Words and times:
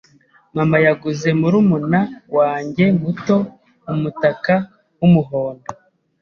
Mama 0.55 0.77
yaguze 0.85 1.29
murumuna 1.39 2.01
wanjye 2.37 2.85
muto 3.01 3.37
umutaka 3.93 4.53
wumuhondo. 4.99 5.69